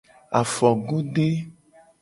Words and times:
Afogode. 0.39 1.27